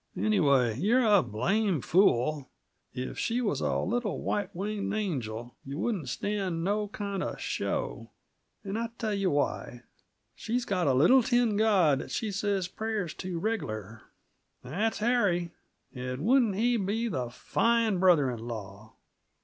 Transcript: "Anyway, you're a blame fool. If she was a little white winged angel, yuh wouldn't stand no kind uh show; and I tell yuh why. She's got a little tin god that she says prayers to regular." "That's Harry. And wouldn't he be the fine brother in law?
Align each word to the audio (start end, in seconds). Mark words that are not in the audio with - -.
"Anyway, 0.17 0.79
you're 0.79 1.05
a 1.05 1.21
blame 1.21 1.79
fool. 1.79 2.49
If 2.91 3.19
she 3.19 3.39
was 3.39 3.61
a 3.61 3.77
little 3.81 4.19
white 4.23 4.49
winged 4.55 4.91
angel, 4.95 5.55
yuh 5.63 5.77
wouldn't 5.77 6.09
stand 6.09 6.63
no 6.63 6.87
kind 6.87 7.21
uh 7.21 7.37
show; 7.37 8.09
and 8.63 8.79
I 8.79 8.89
tell 8.97 9.13
yuh 9.13 9.29
why. 9.29 9.83
She's 10.33 10.65
got 10.65 10.87
a 10.87 10.95
little 10.95 11.21
tin 11.21 11.55
god 11.55 11.99
that 11.99 12.09
she 12.09 12.31
says 12.31 12.67
prayers 12.67 13.13
to 13.13 13.37
regular." 13.37 14.01
"That's 14.63 14.97
Harry. 14.97 15.51
And 15.93 16.25
wouldn't 16.25 16.55
he 16.55 16.77
be 16.77 17.07
the 17.07 17.29
fine 17.29 17.99
brother 17.99 18.31
in 18.31 18.39
law? 18.39 18.95